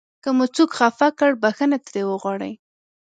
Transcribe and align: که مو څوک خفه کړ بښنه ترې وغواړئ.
که 0.23 0.29
مو 0.37 0.45
څوک 0.55 0.71
خفه 0.77 1.07
کړ 1.19 1.31
بښنه 1.41 1.77
ترې 1.87 2.03
وغواړئ. 2.07 2.53